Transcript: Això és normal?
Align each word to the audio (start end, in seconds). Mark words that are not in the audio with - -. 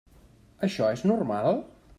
Això 0.69 0.89
és 0.95 1.05
normal? 1.13 1.63